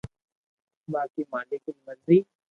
باقي 0.93 1.23
مالڪ 1.31 1.61
ري 1.73 1.77
مرزي 1.87 2.17